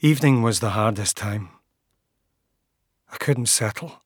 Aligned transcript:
Evening 0.00 0.42
was 0.42 0.60
the 0.60 0.70
hardest 0.70 1.16
time. 1.16 1.48
I 3.10 3.16
couldn't 3.16 3.46
settle. 3.46 4.00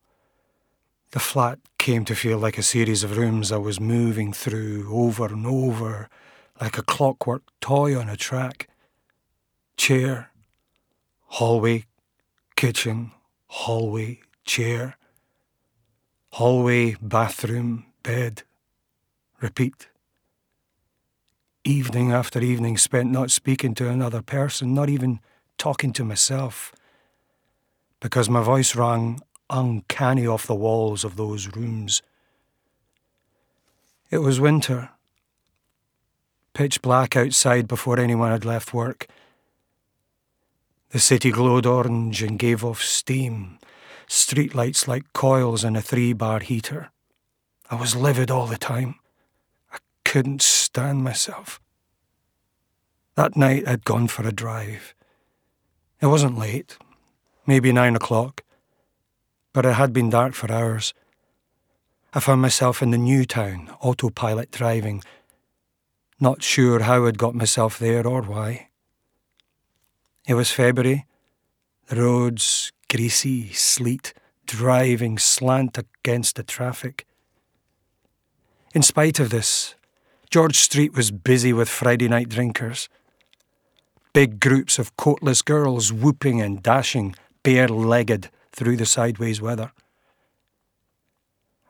The 1.10 1.20
flat 1.20 1.58
came 1.76 2.06
to 2.06 2.14
feel 2.14 2.38
like 2.38 2.56
a 2.56 2.62
series 2.62 3.04
of 3.04 3.18
rooms 3.18 3.52
I 3.52 3.58
was 3.58 3.78
moving 3.78 4.32
through 4.32 4.88
over 4.90 5.26
and 5.26 5.46
over, 5.46 6.08
like 6.58 6.78
a 6.78 6.82
clockwork 6.82 7.42
toy 7.60 7.94
on 7.94 8.08
a 8.08 8.16
track. 8.16 8.70
Chair, 9.76 10.30
hallway, 11.26 11.84
kitchen, 12.56 13.10
hallway, 13.48 14.20
chair, 14.46 14.96
hallway, 16.30 16.96
bathroom, 17.02 17.84
bed, 18.02 18.44
repeat. 19.42 19.88
Evening 21.64 22.12
after 22.12 22.40
evening 22.40 22.78
spent 22.78 23.10
not 23.10 23.30
speaking 23.30 23.74
to 23.74 23.90
another 23.90 24.22
person, 24.22 24.72
not 24.72 24.88
even 24.88 25.20
talking 25.62 25.92
to 25.92 26.02
myself, 26.02 26.72
because 28.00 28.28
my 28.28 28.42
voice 28.42 28.74
rang 28.74 29.20
uncanny 29.48 30.26
off 30.26 30.44
the 30.48 30.56
walls 30.56 31.04
of 31.04 31.14
those 31.14 31.54
rooms. 31.54 32.02
It 34.10 34.18
was 34.18 34.40
winter, 34.40 34.90
pitch 36.52 36.82
black 36.82 37.14
outside 37.16 37.68
before 37.68 38.00
anyone 38.00 38.32
had 38.32 38.44
left 38.44 38.74
work. 38.74 39.06
The 40.90 40.98
city 40.98 41.30
glowed 41.30 41.64
orange 41.64 42.24
and 42.24 42.40
gave 42.40 42.64
off 42.64 42.82
steam, 42.82 43.60
streetlights 44.08 44.88
like 44.88 45.12
coils 45.12 45.62
in 45.62 45.76
a 45.76 45.80
three 45.80 46.12
bar 46.12 46.40
heater. 46.40 46.90
I 47.70 47.76
was 47.76 47.94
livid 47.94 48.32
all 48.32 48.48
the 48.48 48.58
time. 48.58 48.96
I 49.72 49.78
couldn't 50.04 50.42
stand 50.42 51.04
myself. 51.04 51.60
That 53.14 53.36
night 53.36 53.62
I'd 53.68 53.84
gone 53.84 54.08
for 54.08 54.26
a 54.26 54.32
drive. 54.32 54.96
It 56.02 56.06
wasn't 56.06 56.36
late, 56.36 56.78
maybe 57.46 57.70
nine 57.70 57.94
o'clock, 57.94 58.42
but 59.52 59.64
it 59.64 59.74
had 59.74 59.92
been 59.92 60.10
dark 60.10 60.34
for 60.34 60.50
hours. 60.50 60.94
I 62.12 62.18
found 62.18 62.42
myself 62.42 62.82
in 62.82 62.90
the 62.90 62.98
new 62.98 63.24
town, 63.24 63.70
autopilot 63.80 64.50
driving, 64.50 65.04
not 66.18 66.42
sure 66.42 66.80
how 66.80 67.06
I'd 67.06 67.18
got 67.18 67.36
myself 67.36 67.78
there 67.78 68.04
or 68.04 68.20
why. 68.22 68.68
It 70.26 70.34
was 70.34 70.50
February, 70.50 71.06
the 71.86 72.02
roads 72.02 72.72
greasy, 72.90 73.52
sleet, 73.52 74.12
driving 74.44 75.18
slant 75.18 75.78
against 75.78 76.34
the 76.34 76.42
traffic. 76.42 77.06
In 78.74 78.82
spite 78.82 79.20
of 79.20 79.30
this, 79.30 79.76
George 80.30 80.58
Street 80.58 80.94
was 80.94 81.12
busy 81.12 81.52
with 81.52 81.68
Friday 81.68 82.08
night 82.08 82.28
drinkers 82.28 82.88
big 84.12 84.40
groups 84.40 84.78
of 84.78 84.96
coatless 84.96 85.42
girls 85.42 85.92
whooping 85.92 86.40
and 86.40 86.62
dashing, 86.62 87.14
bare 87.42 87.68
legged, 87.68 88.30
through 88.52 88.76
the 88.76 88.86
sideways 88.86 89.40
weather. 89.40 89.72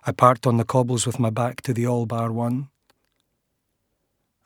I 0.05 0.11
parked 0.11 0.47
on 0.47 0.57
the 0.57 0.65
cobbles 0.65 1.07
with 1.07 1.21
my 1.21 1.31
back 1.31 1.62
to 1.62 1.73
the 1.73 1.87
all 1.87 2.07
bar 2.07 2.33
one. 2.33 2.69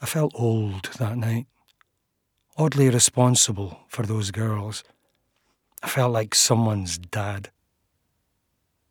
I 0.02 0.06
felt 0.06 0.32
old 0.34 0.90
that 0.98 1.16
night, 1.16 1.46
oddly 2.58 2.90
responsible 2.90 3.80
for 3.88 4.04
those 4.04 4.30
girls. 4.30 4.84
I 5.82 5.88
felt 5.88 6.12
like 6.12 6.34
someone's 6.34 6.98
dad. 6.98 7.50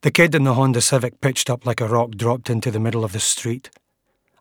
The 0.01 0.11
kid 0.11 0.33
in 0.33 0.43
the 0.43 0.55
Honda 0.55 0.81
Civic 0.81 1.21
pitched 1.21 1.49
up 1.49 1.65
like 1.65 1.81
a 1.81 1.87
rock 1.87 2.11
dropped 2.11 2.49
into 2.49 2.71
the 2.71 2.79
middle 2.79 3.03
of 3.03 3.11
the 3.11 3.19
street. 3.19 3.69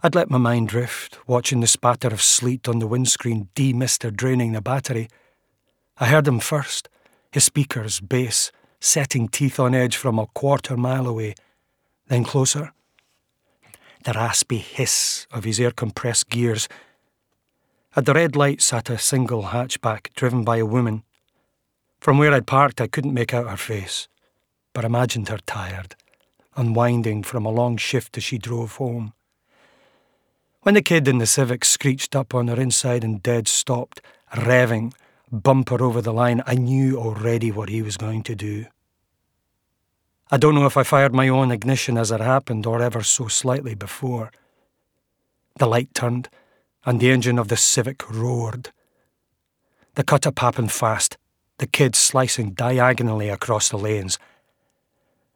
I'd 0.05 0.14
let 0.14 0.28
my 0.28 0.36
mind 0.36 0.69
drift, 0.69 1.16
watching 1.27 1.60
the 1.60 1.66
spatter 1.66 2.08
of 2.08 2.20
sleet 2.20 2.69
on 2.69 2.78
the 2.78 2.86
windscreen 2.86 3.48
demister 3.55 4.14
draining 4.14 4.52
the 4.52 4.60
battery. 4.60 5.08
I 5.97 6.08
heard 6.08 6.28
him 6.28 6.41
first, 6.41 6.91
his 7.33 7.44
speakers, 7.44 8.00
bass, 8.00 8.52
setting 8.80 9.28
teeth 9.28 9.58
on 9.58 9.75
edge 9.75 9.97
from 9.97 10.19
a 10.19 10.27
quarter 10.27 10.77
mile 10.77 11.06
away, 11.06 11.36
then 12.08 12.22
closer. 12.22 12.75
The 14.04 14.12
raspy 14.12 14.59
hiss 14.59 15.26
of 15.32 15.44
his 15.44 15.59
air 15.59 15.70
compressed 15.70 16.28
gears. 16.28 16.69
At 17.97 18.04
the 18.04 18.12
red 18.12 18.37
light 18.37 18.60
sat 18.60 18.91
a 18.91 18.98
single 18.98 19.44
hatchback 19.44 20.12
driven 20.12 20.44
by 20.44 20.59
a 20.59 20.66
woman. 20.66 21.03
From 21.98 22.19
where 22.19 22.34
I'd 22.34 22.47
parked, 22.47 22.82
I 22.82 22.88
couldn't 22.88 23.14
make 23.14 23.32
out 23.32 23.48
her 23.48 23.56
face, 23.56 24.09
but 24.75 24.84
imagined 24.84 25.31
her 25.31 25.41
tired, 25.47 25.97
unwinding 26.56 27.22
from 27.22 27.47
a 27.47 27.50
long 27.50 27.78
shift 27.78 28.19
as 28.19 28.25
she 28.25 28.37
drove 28.37 28.76
home. 28.76 29.14
When 30.64 30.75
the 30.75 30.80
kid 30.80 31.06
in 31.08 31.19
the 31.19 31.26
Civic 31.26 31.62
screeched 31.62 32.16
up 32.16 32.34
on 32.34 32.48
her 32.48 32.58
inside 32.58 33.04
and 33.04 33.22
dead 33.22 33.48
stopped, 33.48 34.00
revving, 34.32 34.94
bumper 35.30 35.82
over 35.82 36.00
the 36.00 36.10
line, 36.10 36.42
I 36.47 36.54
knew 36.54 36.97
already 36.97 37.52
what 37.52 37.69
he 37.69 37.82
was 37.82 37.98
going 37.98 38.22
to 38.22 38.34
do. 38.34 38.64
I 40.30 40.38
don't 40.38 40.54
know 40.54 40.64
if 40.64 40.78
I 40.78 40.82
fired 40.82 41.14
my 41.14 41.28
own 41.28 41.50
ignition 41.50 41.98
as 41.98 42.10
it 42.10 42.20
happened 42.20 42.64
or 42.64 42.80
ever 42.80 43.02
so 43.02 43.28
slightly 43.28 43.75
before. 43.75 44.32
The 45.58 45.66
light 45.66 45.92
turned, 45.92 46.30
and 46.86 46.98
the 46.98 47.10
engine 47.10 47.38
of 47.38 47.48
the 47.48 47.58
Civic 47.58 48.10
roared. 48.10 48.70
The 49.96 50.02
cut 50.02 50.26
up 50.26 50.38
happened 50.38 50.72
fast, 50.72 51.19
the 51.58 51.66
kid 51.66 51.94
slicing 51.94 52.52
diagonally 52.52 53.28
across 53.28 53.69
the 53.69 53.76
lanes. 53.76 54.19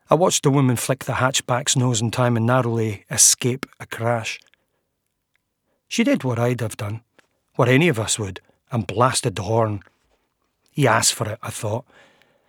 I 0.09 0.15
watched 0.15 0.43
the 0.43 0.51
woman 0.51 0.77
flick 0.77 1.05
the 1.05 1.21
hatchback's 1.21 1.77
nose 1.77 2.01
in 2.01 2.11
time 2.11 2.39
and 2.39 2.47
narrowly 2.47 3.05
escape 3.11 3.67
a 3.79 3.85
crash. 3.85 4.41
She 5.89 6.05
did 6.05 6.23
what 6.23 6.39
I'd 6.39 6.61
have 6.61 6.77
done, 6.77 7.01
what 7.57 7.69
any 7.69 7.89
of 7.89 7.99
us 7.99 8.19
would, 8.19 8.41
and 8.71 8.87
blasted 8.87 9.35
the 9.35 9.43
horn. 9.43 9.83
He 10.71 10.87
asked 10.87 11.15
for 11.15 11.29
it, 11.29 11.39
I 11.43 11.51
thought. 11.51 11.85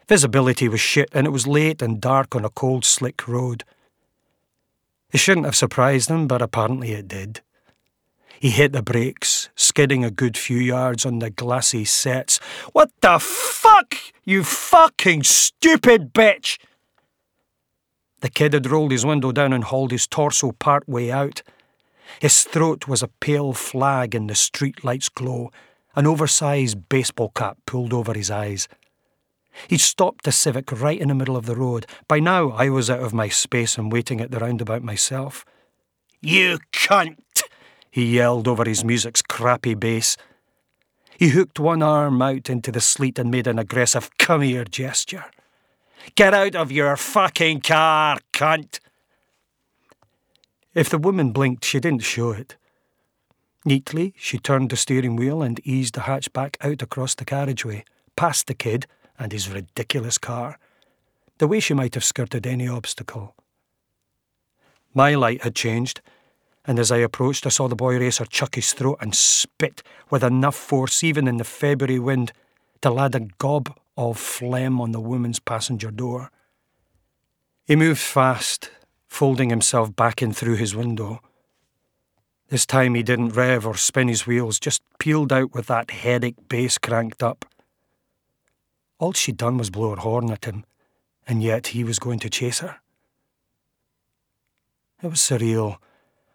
Visibility 0.08 0.68
was 0.68 0.82
shit, 0.82 1.10
and 1.14 1.26
it 1.26 1.32
was 1.32 1.48
late 1.48 1.82
and 1.82 2.02
dark 2.02 2.36
on 2.36 2.44
a 2.44 2.50
cold, 2.50 2.84
slick 2.84 3.28
road. 3.28 3.64
It 5.12 5.20
shouldn't 5.20 5.46
have 5.46 5.56
surprised 5.56 6.10
him, 6.10 6.28
but 6.28 6.42
apparently 6.42 6.92
it 6.92 7.08
did. 7.08 7.42
He 8.40 8.52
hit 8.52 8.74
the 8.74 8.82
brakes, 8.82 9.50
skidding 9.56 10.04
a 10.04 10.12
good 10.12 10.38
few 10.38 10.58
yards 10.58 11.06
on 11.06 11.20
the 11.20 11.30
glassy 11.30 11.86
sets. 11.86 12.40
What 12.74 12.92
the 13.02 13.20
fuck, 13.20 13.96
you 14.24 14.44
fucking 14.44 15.24
stupid 15.24 16.14
bitch! 16.14 16.58
The 18.22 18.30
kid 18.30 18.54
had 18.54 18.70
rolled 18.70 18.92
his 18.92 19.06
window 19.06 19.32
down 19.32 19.54
and 19.54 19.64
hauled 19.64 19.92
his 19.92 20.08
torso 20.08 20.52
part 20.54 20.88
way 20.88 21.12
out. 21.12 21.42
His 22.20 22.44
throat 22.44 22.88
was 22.88 23.04
a 23.04 23.08
pale 23.08 23.54
flag 23.54 24.16
in 24.16 24.28
the 24.28 24.36
streetlight's 24.36 25.10
glow, 25.10 25.52
an 25.96 26.08
oversized 26.08 26.90
baseball 26.90 27.30
cap 27.30 27.58
pulled 27.66 27.94
over 27.94 28.14
his 28.14 28.32
eyes. 28.32 28.68
He'd 29.68 29.82
stopped 29.82 30.24
the 30.24 30.32
Civic 30.32 30.72
right 30.72 31.00
in 31.00 31.10
the 31.10 31.16
middle 31.16 31.36
of 31.36 31.46
the 31.46 31.56
road. 31.56 31.86
By 32.08 32.20
now, 32.20 32.52
I 32.52 32.70
was 32.70 32.90
out 32.90 33.02
of 33.02 33.14
my 33.14 33.30
space 33.30 33.78
and 33.78 33.92
waiting 33.92 34.22
at 34.22 34.32
the 34.32 34.40
roundabout 34.40 34.84
myself. 34.84 35.46
You 36.22 36.60
cunt! 36.72 37.44
he 37.92 38.16
yelled 38.16 38.48
over 38.48 38.66
his 38.66 38.84
music's 38.84 39.22
crappy 39.22 39.74
bass. 39.74 40.16
He 41.18 41.30
hooked 41.30 41.60
one 41.60 41.82
arm 41.82 42.22
out 42.22 42.50
into 42.50 42.72
the 42.72 42.82
sleet 42.82 43.20
and 43.20 43.32
made 43.32 43.48
an 43.48 43.60
aggressive 43.60 44.10
come 44.18 44.42
here 44.42 44.64
gesture. 44.64 45.26
Get 46.16 46.34
out 46.34 46.56
of 46.56 46.72
your 46.72 46.96
fucking 46.96 47.62
car, 47.62 48.20
cunt! 48.32 48.80
If 50.80 50.90
the 50.90 50.98
woman 50.98 51.34
blinked, 51.34 51.66
she 51.66 51.82
didn't 51.82 52.04
show 52.04 52.32
it. 52.32 52.56
Neatly, 53.66 54.14
she 54.16 54.38
turned 54.38 54.70
the 54.70 54.78
steering 54.78 55.18
wheel 55.18 55.42
and 55.42 55.60
eased 55.68 55.96
the 55.96 56.08
hatchback 56.08 56.56
out 56.62 56.82
across 56.82 57.14
the 57.16 57.26
carriageway, 57.26 57.84
past 58.16 58.48
the 58.48 58.54
kid 58.54 58.88
and 59.20 59.34
his 59.34 59.50
ridiculous 59.50 60.18
car, 60.18 60.58
the 61.38 61.50
way 61.50 61.60
she 61.60 61.74
might 61.74 61.96
have 61.96 62.06
skirted 62.06 62.48
any 62.48 62.66
obstacle. 62.66 63.36
My 64.94 65.16
light 65.16 65.42
had 65.42 65.54
changed, 65.54 66.00
and 66.64 66.80
as 66.80 66.94
I 66.94 67.00
approached, 67.00 67.46
I 67.46 67.50
saw 67.50 67.68
the 67.68 67.76
boy 67.76 68.00
racer 68.00 68.24
chuck 68.24 68.56
his 68.56 68.72
throat 68.72 69.00
and 69.02 69.14
spit 69.14 69.84
with 70.10 70.24
enough 70.24 70.56
force, 70.56 71.04
even 71.04 71.28
in 71.28 71.36
the 71.36 71.44
February 71.44 72.00
wind, 72.00 72.32
to 72.84 72.90
land 72.90 73.16
a 73.16 73.28
gob 73.38 73.78
of 73.98 74.18
phlegm 74.18 74.80
on 74.80 74.94
the 74.94 75.02
woman's 75.02 75.42
passenger 75.42 75.92
door. 75.92 76.32
He 77.66 77.76
moved 77.76 78.00
fast, 78.00 78.72
folding 79.10 79.50
himself 79.50 79.94
back 79.96 80.22
in 80.22 80.32
through 80.32 80.56
his 80.56 80.76
window. 80.76 81.20
This 82.50 82.66
time 82.66 82.96
he 82.96 83.04
didn't 83.04 83.30
rev 83.30 83.66
or 83.66 83.76
spin 83.76 84.08
his 84.08 84.26
wheels, 84.26 84.60
just 84.60 84.82
peeled 84.98 85.34
out 85.34 85.54
with 85.54 85.68
that 85.68 85.92
headache 85.92 86.48
bass 86.48 86.78
cranked 86.78 87.22
up. 87.22 87.46
All 88.98 89.14
she'd 89.14 89.38
done 89.38 89.58
was 89.58 89.70
blow 89.70 89.92
her 89.92 90.02
horn 90.02 90.32
at 90.32 90.46
him, 90.46 90.64
and 91.28 91.44
yet 91.44 91.68
he 91.68 91.84
was 91.84 92.00
going 92.00 92.20
to 92.20 92.30
chase 92.30 92.60
her. 92.60 92.78
It 95.02 95.08
was 95.08 95.20
surreal, 95.20 95.78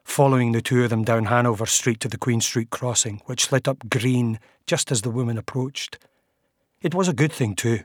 following 0.05 0.53
the 0.53 0.63
two 0.63 0.85
of 0.85 0.91
them 0.91 1.05
down 1.05 1.27
Hanover 1.27 1.67
Street 1.67 2.01
to 2.01 2.09
the 2.09 2.19
Queen 2.19 2.41
Street 2.41 2.71
crossing, 2.71 3.23
which 3.27 3.51
lit 3.51 3.67
up 3.69 3.89
green 3.89 4.39
just 4.67 4.91
as 4.91 5.03
the 5.03 5.11
woman 5.11 5.39
approached. 5.39 5.99
It 6.81 6.95
was 6.95 7.09
a 7.09 7.15
good 7.15 7.33
thing, 7.33 7.55
too, 7.55 7.81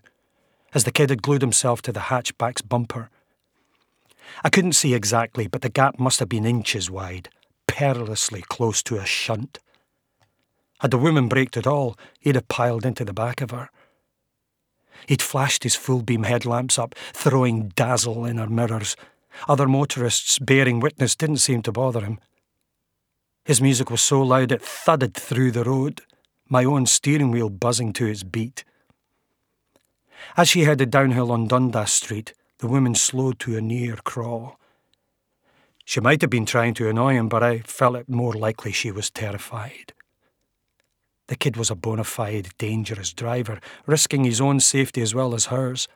as 0.73 0.83
the 0.83 0.91
kid 0.91 1.09
had 1.09 1.21
glued 1.21 1.41
himself 1.41 1.81
to 1.83 1.91
the 1.91 2.01
hatchback's 2.01 2.61
bumper 2.61 3.09
I 4.43 4.49
couldn't 4.49 4.73
see 4.73 4.93
exactly, 4.93 5.47
but 5.47 5.61
the 5.61 5.69
gap 5.69 5.99
must 5.99 6.19
have 6.19 6.29
been 6.29 6.45
inches 6.45 6.89
wide, 6.89 7.29
perilously 7.67 8.41
close 8.41 8.81
to 8.83 8.97
a 8.97 9.05
shunt. 9.05 9.59
Had 10.79 10.91
the 10.91 10.97
woman 10.97 11.27
braked 11.27 11.57
at 11.57 11.67
all, 11.67 11.97
he'd 12.19 12.35
have 12.35 12.47
piled 12.47 12.85
into 12.85 13.03
the 13.03 13.13
back 13.13 13.41
of 13.41 13.51
her. 13.51 13.69
He'd 15.07 15.21
flashed 15.21 15.63
his 15.63 15.75
full 15.75 16.01
beam 16.01 16.23
headlamps 16.23 16.79
up, 16.79 16.95
throwing 17.13 17.69
dazzle 17.69 18.25
in 18.25 18.37
her 18.37 18.47
mirrors. 18.47 18.95
Other 19.47 19.67
motorists 19.67 20.39
bearing 20.39 20.79
witness 20.79 21.15
didn't 21.15 21.37
seem 21.37 21.61
to 21.63 21.71
bother 21.71 22.01
him. 22.01 22.19
His 23.45 23.61
music 23.61 23.89
was 23.89 24.01
so 24.01 24.21
loud 24.21 24.51
it 24.51 24.61
thudded 24.61 25.13
through 25.13 25.51
the 25.51 25.63
road, 25.63 26.01
my 26.47 26.63
own 26.63 26.85
steering 26.85 27.31
wheel 27.31 27.49
buzzing 27.49 27.93
to 27.93 28.05
its 28.05 28.23
beat. 28.23 28.63
As 30.37 30.49
she 30.49 30.63
headed 30.63 30.91
downhill 30.91 31.31
on 31.31 31.47
Dundas 31.47 31.91
Street, 31.91 32.33
the 32.59 32.67
woman 32.67 32.93
slowed 32.93 33.39
to 33.39 33.57
a 33.57 33.61
near 33.61 33.95
crawl. 34.03 34.59
She 35.85 35.99
might 35.99 36.21
have 36.21 36.29
been 36.29 36.45
trying 36.45 36.75
to 36.75 36.87
annoy 36.87 37.13
him, 37.13 37.29
but 37.29 37.41
I 37.41 37.59
felt 37.59 37.95
it 37.95 38.09
more 38.09 38.33
likely 38.33 38.71
she 38.71 38.91
was 38.91 39.09
terrified. 39.09 39.93
The 41.27 41.35
kid 41.35 41.57
was 41.57 41.71
a 41.71 41.75
bona 41.75 42.03
fide, 42.03 42.49
dangerous 42.57 43.13
driver, 43.13 43.59
risking 43.85 44.23
his 44.23 44.41
own 44.41 44.59
safety 44.59 45.01
as 45.01 45.15
well 45.15 45.33
as 45.33 45.47
hers. 45.47 45.87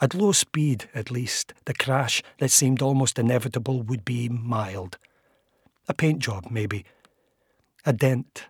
At 0.00 0.14
low 0.14 0.32
speed, 0.32 0.88
at 0.94 1.10
least, 1.10 1.52
the 1.66 1.74
crash 1.74 2.22
that 2.38 2.50
seemed 2.50 2.80
almost 2.80 3.18
inevitable 3.18 3.82
would 3.82 4.04
be 4.04 4.28
mild. 4.28 4.98
A 5.88 5.94
paint 5.94 6.20
job, 6.20 6.46
maybe. 6.50 6.84
A 7.84 7.92
dent. 7.92 8.46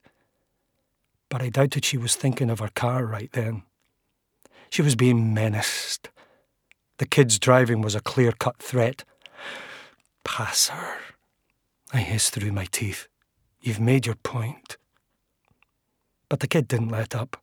But 1.29 1.43
I 1.43 1.49
doubted 1.49 1.85
she 1.85 1.97
was 1.97 2.15
thinking 2.15 2.51
of 2.51 2.59
her 2.59 2.71
car 2.75 3.05
right 3.07 3.33
then. 3.33 3.63
She 4.69 4.83
was 4.83 4.95
being 4.95 5.33
menaced. 5.33 6.11
The 7.01 7.07
kid's 7.07 7.39
driving 7.39 7.81
was 7.81 7.95
a 7.95 8.03
clear 8.03 8.31
cut 8.33 8.59
threat. 8.59 9.05
Pass 10.23 10.69
her. 10.69 10.99
I 11.95 12.01
hissed 12.01 12.35
through 12.35 12.53
my 12.53 12.67
teeth. 12.67 13.09
You've 13.63 13.81
made 13.81 14.05
your 14.05 14.17
point. 14.17 14.77
But 16.29 16.41
the 16.41 16.47
kid 16.47 16.69
didn't 16.69 16.91
let 16.91 17.15
up. 17.15 17.39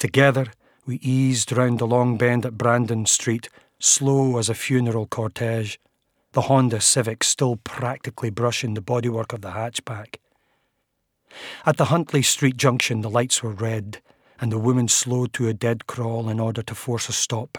Together, 0.00 0.48
we 0.84 0.96
eased 0.96 1.52
round 1.52 1.78
the 1.78 1.86
long 1.86 2.18
bend 2.18 2.44
at 2.44 2.58
Brandon 2.58 3.06
Street, 3.06 3.48
slow 3.78 4.36
as 4.38 4.48
a 4.48 4.54
funeral 4.54 5.06
cortege 5.06 5.78
the 6.32 6.48
Honda 6.50 6.80
Civic 6.80 7.22
still 7.22 7.54
practically 7.62 8.30
brushing 8.30 8.74
the 8.74 8.82
bodywork 8.82 9.32
of 9.32 9.42
the 9.42 9.52
hatchback. 9.52 10.16
At 11.64 11.76
the 11.76 11.84
Huntly 11.84 12.22
Street 12.22 12.56
junction, 12.56 13.02
the 13.02 13.08
lights 13.08 13.44
were 13.44 13.52
red, 13.52 14.02
and 14.40 14.50
the 14.50 14.58
woman 14.58 14.88
slowed 14.88 15.32
to 15.34 15.46
a 15.46 15.54
dead 15.54 15.86
crawl 15.86 16.28
in 16.28 16.40
order 16.40 16.60
to 16.62 16.74
force 16.74 17.08
a 17.08 17.12
stop. 17.12 17.58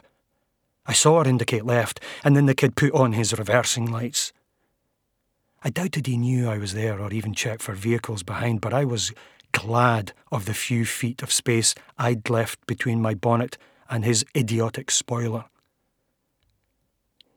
I 0.88 0.94
saw 0.94 1.24
her 1.24 1.30
indicate 1.30 1.66
left, 1.66 2.00
and 2.24 2.36
then 2.36 2.46
the 2.46 2.56
kid 2.56 2.76
put 2.76 2.94
on 2.94 3.14
his 3.14 3.38
reversing 3.38 3.92
lights. 3.92 4.34
I 5.64 5.70
doubted 5.70 6.06
he 6.06 6.18
knew 6.18 6.48
I 6.48 6.60
was 6.60 6.74
there 6.74 7.00
or 7.00 7.12
even 7.12 7.34
checked 7.34 7.64
for 7.64 7.74
vehicles 7.74 8.22
behind, 8.22 8.62
but 8.62 8.74
I 8.74 8.86
was 8.86 9.12
glad 9.52 10.14
of 10.32 10.46
the 10.46 10.54
few 10.54 10.86
feet 10.86 11.24
of 11.24 11.32
space 11.32 11.74
I'd 11.98 12.30
left 12.30 12.66
between 12.68 13.02
my 13.02 13.16
bonnet 13.16 13.58
and 13.90 14.06
his 14.06 14.26
idiotic 14.36 14.92
spoiler. 14.92 15.46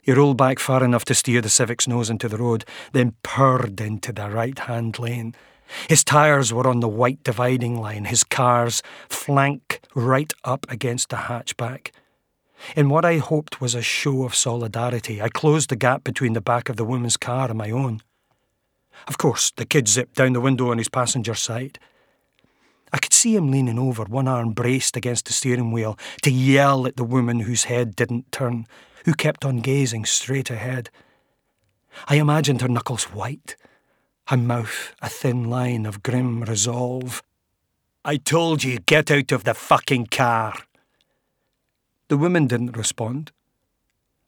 He 0.03 0.12
rolled 0.12 0.37
back 0.37 0.59
far 0.59 0.83
enough 0.83 1.05
to 1.06 1.15
steer 1.15 1.41
the 1.41 1.49
Civic's 1.49 1.87
nose 1.87 2.11
into 2.11 2.29
the 2.29 2.39
road, 2.39 2.65
then 2.93 3.15
purred 3.23 3.81
into 3.81 4.12
the 4.12 4.31
right 4.31 4.59
hand 4.59 4.99
lane. 4.99 5.35
His 5.89 6.03
tyres 6.03 6.53
were 6.53 6.67
on 6.67 6.81
the 6.81 6.89
white 6.89 7.23
dividing 7.23 7.79
line, 7.79 8.06
his 8.06 8.25
car's 8.25 8.83
flank 9.09 9.81
right 9.94 10.33
up 10.44 10.67
against 10.71 11.11
the 11.11 11.17
hatchback. 11.17 11.91
In 12.76 12.88
what 12.88 13.05
I 13.05 13.19
hoped 13.19 13.60
was 13.60 13.75
a 13.75 13.82
show 13.82 14.25
of 14.25 14.34
solidarity, 14.34 15.22
I 15.22 15.28
closed 15.28 15.70
the 15.70 15.76
gap 15.76 16.05
between 16.05 16.32
the 16.32 16.40
back 16.40 16.69
of 16.69 16.76
the 16.76 16.84
woman's 16.84 17.16
car 17.16 17.49
and 17.49 17.58
my 17.58 17.70
own. 17.70 18.00
Of 19.06 19.19
course, 19.19 19.52
the 19.52 19.64
kid 19.64 19.88
zipped 19.88 20.16
down 20.16 20.32
the 20.32 20.40
window 20.40 20.70
on 20.70 20.78
his 20.78 20.88
passenger 20.88 21.34
side. 21.34 21.78
I 22.93 22.99
could 22.99 23.12
see 23.12 23.37
him 23.37 23.50
leaning 23.50 23.78
over, 23.78 24.05
one 24.05 24.28
arm 24.28 24.52
braced 24.52 24.96
against 24.96 25.26
the 25.26 25.32
steering 25.32 25.72
wheel, 25.72 25.99
to 26.22 26.31
yell 26.31 26.87
at 26.87 26.96
the 26.96 27.05
woman 27.05 27.40
whose 27.40 27.64
head 27.64 27.94
didn't 27.94 28.32
turn, 28.32 28.66
who 29.05 29.14
kept 29.14 29.44
on 29.44 29.58
gazing 29.58 30.05
straight 30.05 30.50
ahead. 30.50 30.90
I 32.06 32.16
imagined 32.16 32.60
her 32.60 32.69
knuckles 32.69 33.05
white, 33.05 33.56
her 34.28 34.37
mouth 34.37 34.94
a 35.00 35.08
thin 35.08 35.49
line 35.49 35.87
of 35.87 36.02
grim 36.02 36.43
resolve. 36.43 37.22
I 38.05 38.16
told 38.16 38.64
you, 38.64 38.78
get 38.78 39.10
out 39.10 39.32
of 39.32 39.44
the 39.44 39.55
fucking 39.55 40.06
car. 40.06 40.55
The 42.08 42.16
woman 42.16 42.46
didn't 42.46 42.76
respond. 42.76 43.32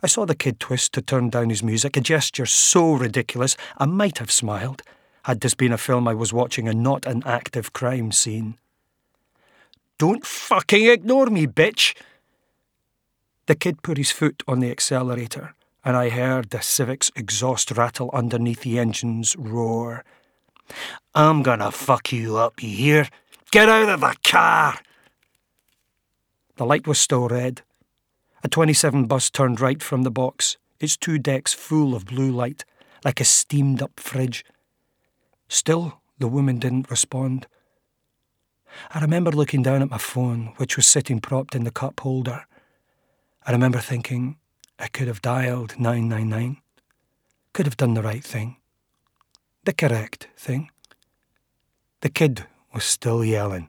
I 0.03 0.07
saw 0.07 0.27
the 0.27 0.35
kid 0.35 0.61
twist 0.61 0.93
to 0.93 1.03
turn 1.03 1.31
down 1.31 1.49
his 1.51 1.63
music, 1.63 1.97
a 1.97 2.01
gesture 2.01 2.47
so 2.47 2.93
ridiculous 2.93 3.57
I 3.79 3.87
might 3.87 4.19
have 4.19 4.31
smiled 4.31 4.83
had 5.25 5.41
this 5.41 5.55
been 5.55 5.73
a 5.73 5.79
film 5.79 6.09
I 6.09 6.15
was 6.15 6.33
watching 6.33 6.69
and 6.69 6.83
not 6.83 7.07
an 7.07 7.23
active 7.27 7.73
crime 7.73 8.13
scene. 8.13 8.57
Don't 9.99 10.25
fucking 10.25 10.87
ignore 10.87 11.27
me, 11.27 11.47
bitch! 11.47 11.95
The 13.47 13.55
kid 13.55 13.83
put 13.83 13.99
his 13.99 14.11
foot 14.11 14.43
on 14.47 14.61
the 14.61 14.71
accelerator, 14.71 15.55
and 15.85 15.97
I 15.97 16.09
heard 16.09 16.51
the 16.51 16.63
Civic's 16.63 17.11
exhaust 17.17 17.71
rattle 17.73 18.11
underneath 18.13 18.61
the 18.63 18.79
engine's 18.79 19.37
roar. 19.37 20.05
I'm 21.15 21.43
gonna 21.43 21.71
fuck 21.71 22.13
you 22.13 22.37
up, 22.37 22.63
you 22.63 22.71
hear? 22.71 23.09
Get 23.51 23.69
out 23.69 23.89
of 23.89 24.01
the 24.01 24.17
car! 24.25 24.79
The 26.57 26.65
light 26.65 26.87
was 26.87 26.99
still 26.99 27.29
red. 27.29 27.63
A 28.43 28.49
27 28.49 29.07
bus 29.07 29.31
turned 29.31 29.61
right 29.61 29.83
from 29.83 30.03
the 30.03 30.11
box, 30.11 30.57
its 30.79 30.97
two 30.97 31.19
decks 31.19 31.53
full 31.53 31.95
of 31.95 32.07
blue 32.07 32.31
light, 32.31 32.65
like 33.05 33.21
a 33.21 33.25
steamed 33.25 33.83
up 33.83 34.01
fridge. 34.01 34.45
Still, 35.49 36.01
the 36.19 36.29
woman 36.29 36.59
didn't 36.59 36.91
respond. 36.91 37.47
I 38.95 39.01
remember 39.01 39.31
looking 39.31 39.63
down 39.63 39.83
at 39.83 39.91
my 39.91 39.99
phone, 39.99 40.55
which 40.57 40.77
was 40.77 40.87
sitting 40.87 41.21
propped 41.21 41.55
in 41.55 41.65
the 41.65 41.71
cup 41.71 42.01
holder, 42.01 42.45
I 43.47 43.53
remember 43.53 43.81
thinking 43.81 44.37
I 44.79 44.89
could 44.89 45.09
have 45.09 45.23
dialed 45.23 45.79
999, 45.79 46.59
could 47.53 47.67
have 47.67 47.77
done 47.77 47.95
the 47.95 48.03
right 48.03 48.23
thing, 48.23 48.57
the 49.65 49.73
correct 49.73 50.29
thing. 50.37 50.71
The 52.03 52.11
kid 52.11 52.47
was 52.73 52.85
still 52.85 53.25
yelling. 53.25 53.69